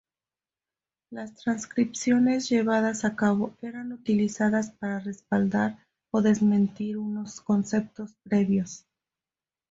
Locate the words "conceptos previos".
7.39-8.83